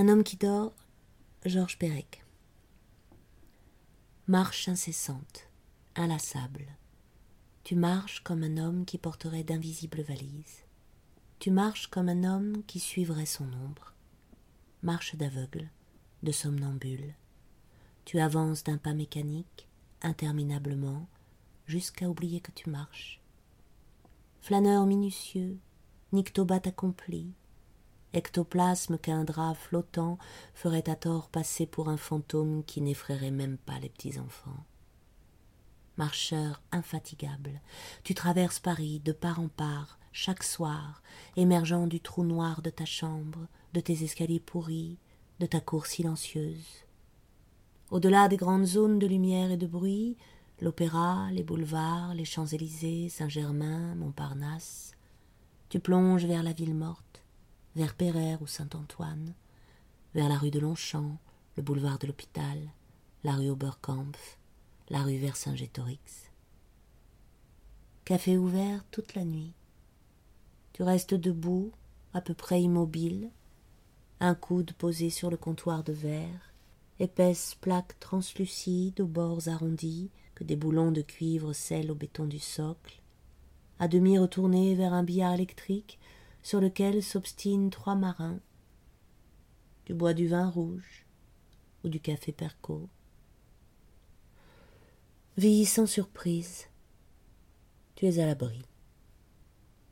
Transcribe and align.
Un 0.00 0.06
homme 0.06 0.22
qui 0.22 0.36
dort, 0.36 0.74
Georges 1.44 1.76
Perec. 1.76 2.24
Marche 4.28 4.68
incessante, 4.68 5.50
inlassable. 5.96 6.68
Tu 7.64 7.74
marches 7.74 8.20
comme 8.20 8.44
un 8.44 8.58
homme 8.58 8.84
qui 8.84 8.96
porterait 8.96 9.42
d'invisibles 9.42 10.02
valises. 10.02 10.62
Tu 11.40 11.50
marches 11.50 11.88
comme 11.88 12.08
un 12.08 12.22
homme 12.22 12.62
qui 12.68 12.78
suivrait 12.78 13.26
son 13.26 13.52
ombre. 13.52 13.92
Marche 14.84 15.16
d'aveugle, 15.16 15.68
de 16.22 16.30
somnambule. 16.30 17.16
Tu 18.04 18.20
avances 18.20 18.62
d'un 18.62 18.78
pas 18.78 18.94
mécanique, 18.94 19.66
interminablement, 20.02 21.08
jusqu'à 21.66 22.08
oublier 22.08 22.38
que 22.38 22.52
tu 22.52 22.70
marches. 22.70 23.20
Flâneur 24.42 24.86
minutieux, 24.86 25.58
nyctobate 26.12 26.68
accompli, 26.68 27.32
ectoplasme 28.12 28.98
qu'un 28.98 29.24
drap 29.24 29.54
flottant 29.54 30.18
ferait 30.54 30.88
à 30.88 30.96
tort 30.96 31.28
passer 31.28 31.66
pour 31.66 31.88
un 31.88 31.96
fantôme 31.96 32.64
qui 32.64 32.80
n'effraierait 32.80 33.30
même 33.30 33.58
pas 33.58 33.78
les 33.78 33.88
petits 33.88 34.18
enfants. 34.18 34.64
Marcheur 35.96 36.62
infatigable, 36.70 37.60
tu 38.04 38.14
traverses 38.14 38.60
Paris 38.60 39.00
de 39.04 39.12
part 39.12 39.40
en 39.40 39.48
part, 39.48 39.98
chaque 40.12 40.44
soir, 40.44 41.02
émergeant 41.36 41.86
du 41.86 42.00
trou 42.00 42.24
noir 42.24 42.62
de 42.62 42.70
ta 42.70 42.84
chambre, 42.84 43.46
de 43.72 43.80
tes 43.80 44.04
escaliers 44.04 44.40
pourris, 44.40 44.98
de 45.40 45.46
ta 45.46 45.60
cour 45.60 45.86
silencieuse. 45.86 46.84
Au-delà 47.90 48.28
des 48.28 48.36
grandes 48.36 48.66
zones 48.66 48.98
de 48.98 49.06
lumière 49.06 49.50
et 49.50 49.56
de 49.56 49.66
bruit, 49.66 50.16
l'opéra, 50.60 51.28
les 51.32 51.42
boulevards, 51.42 52.14
les 52.14 52.24
Champs-Élysées, 52.24 53.08
Saint-Germain, 53.08 53.94
Montparnasse, 53.94 54.92
tu 55.68 55.80
plonges 55.80 56.26
vers 56.26 56.42
la 56.42 56.52
ville 56.52 56.74
morte, 56.74 57.07
vers 57.76 57.94
Péraire 57.94 58.42
ou 58.42 58.46
Saint-Antoine, 58.46 59.34
vers 60.14 60.28
la 60.28 60.38
rue 60.38 60.50
de 60.50 60.58
Longchamp, 60.58 61.18
le 61.56 61.62
boulevard 61.62 61.98
de 61.98 62.06
l'Hôpital, 62.06 62.58
la 63.24 63.34
rue 63.34 63.50
Oberkampf, 63.50 64.38
la 64.90 65.02
rue 65.02 65.18
Vercingétorix. 65.18 66.30
Café 68.04 68.38
ouvert 68.38 68.84
toute 68.90 69.14
la 69.14 69.24
nuit. 69.24 69.52
Tu 70.72 70.82
restes 70.82 71.14
debout, 71.14 71.72
à 72.14 72.20
peu 72.20 72.34
près 72.34 72.62
immobile, 72.62 73.30
un 74.20 74.34
coude 74.34 74.72
posé 74.72 75.10
sur 75.10 75.30
le 75.30 75.36
comptoir 75.36 75.84
de 75.84 75.92
verre, 75.92 76.52
épaisse 76.98 77.56
plaque 77.60 77.98
translucide 78.00 79.00
aux 79.00 79.06
bords 79.06 79.48
arrondis 79.48 80.10
que 80.34 80.44
des 80.44 80.56
boulons 80.56 80.90
de 80.90 81.02
cuivre 81.02 81.52
scellent 81.52 81.90
au 81.90 81.94
béton 81.94 82.24
du 82.24 82.38
socle, 82.38 83.00
à 83.78 83.88
demi 83.88 84.18
retourné 84.18 84.74
vers 84.74 84.92
un 84.92 85.04
billard 85.04 85.34
électrique 85.34 85.98
sur 86.42 86.60
lequel 86.60 87.02
s'obstinent 87.02 87.70
trois 87.70 87.94
marins. 87.94 88.40
Tu 89.84 89.94
bois 89.94 90.14
du 90.14 90.28
vin 90.28 90.48
rouge 90.48 91.06
ou 91.84 91.88
du 91.88 92.00
café 92.00 92.32
perco. 92.32 92.88
Vie 95.36 95.66
sans 95.66 95.86
surprise. 95.86 96.66
Tu 97.94 98.06
es 98.06 98.18
à 98.18 98.26
l'abri. 98.26 98.64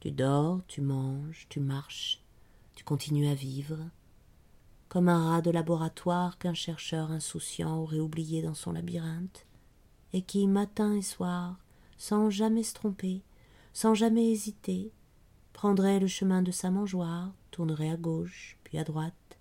Tu 0.00 0.10
dors, 0.10 0.60
tu 0.66 0.80
manges, 0.80 1.46
tu 1.48 1.60
marches, 1.60 2.22
tu 2.74 2.84
continues 2.84 3.28
à 3.28 3.34
vivre, 3.34 3.78
comme 4.88 5.08
un 5.08 5.30
rat 5.30 5.42
de 5.42 5.50
laboratoire 5.50 6.38
qu'un 6.38 6.54
chercheur 6.54 7.10
insouciant 7.10 7.78
aurait 7.78 7.98
oublié 7.98 8.42
dans 8.42 8.54
son 8.54 8.72
labyrinthe, 8.72 9.46
et 10.12 10.22
qui, 10.22 10.46
matin 10.46 10.94
et 10.94 11.02
soir, 11.02 11.58
sans 11.96 12.30
jamais 12.30 12.62
se 12.62 12.74
tromper, 12.74 13.22
sans 13.72 13.94
jamais 13.94 14.30
hésiter, 14.30 14.92
prendrait 15.56 16.00
le 16.00 16.06
chemin 16.06 16.42
de 16.42 16.50
sa 16.50 16.70
mangeoire, 16.70 17.32
tournerait 17.50 17.88
à 17.88 17.96
gauche, 17.96 18.58
puis 18.62 18.76
à 18.76 18.84
droite, 18.84 19.38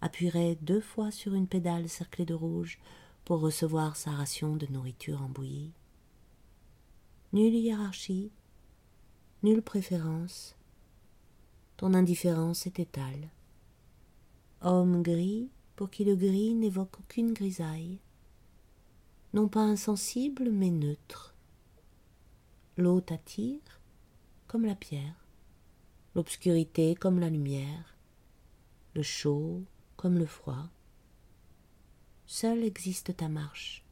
appuierait 0.00 0.56
deux 0.62 0.80
fois 0.80 1.10
sur 1.10 1.34
une 1.34 1.46
pédale 1.46 1.90
cerclée 1.90 2.24
de 2.24 2.32
rouge 2.32 2.78
pour 3.26 3.40
recevoir 3.40 3.94
sa 3.94 4.12
ration 4.12 4.56
de 4.56 4.66
nourriture 4.70 5.20
embouillie. 5.20 5.74
Nulle 7.34 7.54
hiérarchie, 7.54 8.30
nulle 9.42 9.60
préférence. 9.60 10.56
Ton 11.76 11.92
indifférence 11.92 12.66
est 12.66 12.80
étale. 12.80 13.28
Homme 14.62 15.02
gris 15.02 15.50
pour 15.76 15.90
qui 15.90 16.02
le 16.06 16.16
gris 16.16 16.54
n'évoque 16.54 16.98
aucune 16.98 17.34
grisaille. 17.34 17.98
Non 19.34 19.48
pas 19.48 19.64
insensible, 19.64 20.48
mais 20.50 20.70
neutre. 20.70 21.34
L'eau 22.78 23.02
t'attire 23.02 23.60
comme 24.46 24.64
la 24.64 24.74
pierre, 24.74 25.27
l'obscurité 26.18 26.96
comme 26.96 27.20
la 27.20 27.30
lumière, 27.30 27.96
le 28.96 29.04
chaud 29.04 29.62
comme 29.96 30.18
le 30.18 30.26
froid. 30.26 30.68
Seule 32.26 32.64
existe 32.64 33.16
ta 33.16 33.28
marche, 33.28 33.84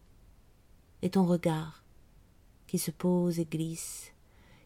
et 1.03 1.11
ton 1.11 1.25
regard 1.25 1.85
qui 2.67 2.79
se 2.79 2.91
pose 2.91 3.39
et 3.39 3.45
glisse, 3.45 4.13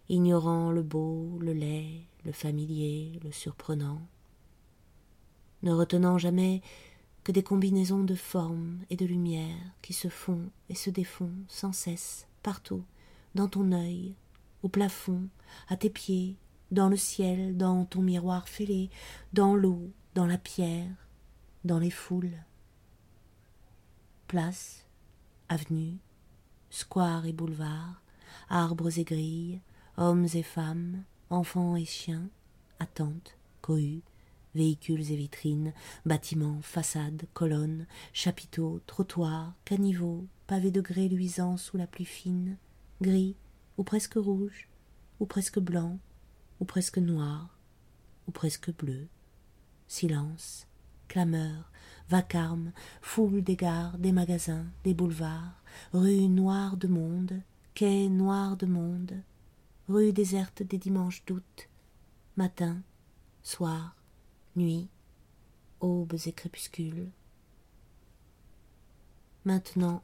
ignorant 0.08 0.72
le 0.72 0.82
beau, 0.82 1.36
le 1.38 1.52
laid, 1.52 2.00
le 2.24 2.32
familier, 2.32 3.20
le 3.22 3.30
surprenant, 3.30 4.00
ne 5.62 5.72
retenant 5.72 6.16
jamais 6.16 6.62
que 7.24 7.30
des 7.30 7.42
combinaisons 7.42 8.04
de 8.04 8.14
formes 8.14 8.78
et 8.88 8.96
de 8.96 9.04
lumière 9.04 9.74
qui 9.82 9.92
se 9.92 10.08
font 10.08 10.48
et 10.70 10.74
se 10.74 10.88
défont 10.88 11.34
sans 11.46 11.74
cesse, 11.74 12.26
partout, 12.42 12.84
dans 13.34 13.48
ton 13.48 13.70
œil, 13.72 14.14
au 14.62 14.70
plafond, 14.70 15.28
à 15.68 15.76
tes 15.76 15.90
pieds, 15.90 16.36
dans 16.70 16.88
le 16.88 16.96
ciel, 16.96 17.56
dans 17.56 17.84
ton 17.84 18.02
miroir 18.02 18.48
fêlé, 18.48 18.90
dans 19.32 19.54
l'eau, 19.54 19.90
dans 20.14 20.26
la 20.26 20.38
pierre, 20.38 21.08
dans 21.64 21.78
les 21.78 21.90
foules. 21.90 22.44
Places, 24.28 24.86
avenues, 25.48 25.98
squares 26.70 27.26
et 27.26 27.32
boulevards, 27.32 28.02
arbres 28.48 28.98
et 28.98 29.04
grilles, 29.04 29.60
hommes 29.96 30.26
et 30.34 30.42
femmes, 30.42 31.02
enfants 31.30 31.76
et 31.76 31.84
chiens, 31.84 32.28
attentes, 32.78 33.36
cohues, 33.60 34.02
véhicules 34.54 35.12
et 35.12 35.16
vitrines, 35.16 35.72
bâtiments, 36.06 36.60
façades, 36.62 37.26
colonnes, 37.34 37.86
chapiteaux, 38.12 38.80
trottoirs, 38.86 39.54
caniveaux, 39.64 40.26
pavés 40.46 40.70
de 40.70 40.80
grès 40.80 41.08
luisants 41.08 41.56
sous 41.56 41.76
la 41.76 41.86
pluie 41.86 42.04
fine, 42.04 42.56
gris 43.00 43.36
ou 43.78 43.84
presque 43.84 44.14
rouge, 44.14 44.68
ou 45.20 45.26
presque 45.26 45.58
blanc, 45.58 45.98
ou 46.60 46.64
presque 46.64 46.98
noir, 46.98 47.58
ou 48.28 48.30
presque 48.30 48.74
bleu. 48.76 49.08
Silence, 49.88 50.66
clameur, 51.08 51.70
vacarme, 52.08 52.72
foule 53.00 53.42
des 53.42 53.56
gares, 53.56 53.98
des 53.98 54.12
magasins, 54.12 54.66
des 54.84 54.94
boulevards, 54.94 55.62
rues 55.92 56.28
noires 56.28 56.76
de 56.76 56.86
monde, 56.86 57.42
quais 57.74 58.08
noirs 58.08 58.56
de 58.56 58.66
monde, 58.66 59.22
rues 59.88 60.12
désertes 60.12 60.62
des 60.62 60.78
dimanches 60.78 61.24
d'août, 61.24 61.68
matin, 62.36 62.82
soir, 63.42 63.96
nuit, 64.54 64.88
aubes 65.80 66.16
et 66.26 66.32
crépuscules. 66.32 67.10
Maintenant, 69.44 70.02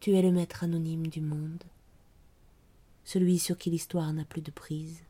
tu 0.00 0.14
es 0.14 0.22
le 0.22 0.30
maître 0.30 0.64
anonyme 0.64 1.06
du 1.06 1.20
monde, 1.20 1.64
celui 3.10 3.40
sur 3.40 3.58
qui 3.58 3.70
l'histoire 3.70 4.12
n'a 4.12 4.24
plus 4.24 4.40
de 4.40 4.52
prise, 4.52 5.02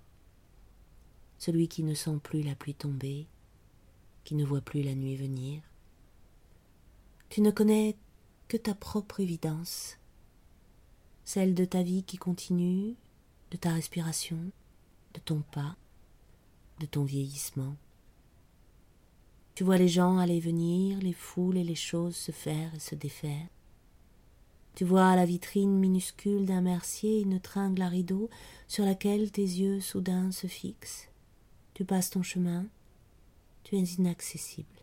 celui 1.37 1.69
qui 1.69 1.83
ne 1.83 1.93
sent 1.93 2.19
plus 2.23 2.41
la 2.41 2.55
pluie 2.55 2.75
tomber, 2.75 3.27
qui 4.25 4.35
ne 4.37 4.45
voit 4.47 4.63
plus 4.63 4.83
la 4.83 4.95
nuit 4.95 5.17
venir. 5.17 5.61
Tu 7.29 7.43
ne 7.43 7.51
connais 7.51 7.99
que 8.49 8.57
ta 8.57 8.75
propre 8.75 9.21
évidence, 9.21 9.99
celle 11.27 11.55
de 11.55 11.67
ta 11.67 11.83
vie 11.83 12.03
qui 12.03 12.17
continue, 12.17 12.95
de 13.51 13.59
ta 13.59 13.75
respiration, 13.75 14.51
de 15.13 15.21
ton 15.21 15.43
pas, 15.53 15.77
de 16.79 16.87
ton 16.87 17.05
vieillissement. 17.05 17.77
Tu 19.55 19.63
vois 19.63 19.77
les 19.77 19.89
gens 19.89 20.17
aller 20.17 20.41
venir, 20.41 20.99
les 21.01 21.13
foules 21.13 21.59
et 21.59 21.65
les 21.65 21.75
choses 21.75 22.17
se 22.17 22.33
faire 22.33 22.75
et 22.75 22.81
se 22.81 22.95
défaire. 22.95 23.49
Tu 24.81 24.87
vois 24.87 25.15
la 25.15 25.27
vitrine 25.27 25.79
minuscule 25.79 26.47
d'un 26.47 26.63
mercier 26.63 27.21
une 27.21 27.39
tringle 27.39 27.83
à 27.83 27.89
rideau 27.89 28.31
sur 28.67 28.87
laquelle 28.87 29.31
tes 29.31 29.43
yeux 29.43 29.79
soudain 29.79 30.33
se 30.33 30.47
fixent. 30.47 31.11
Tu 31.75 31.85
passes 31.85 32.09
ton 32.09 32.23
chemin, 32.23 32.65
tu 33.63 33.77
es 33.77 33.83
inaccessible. 33.83 34.81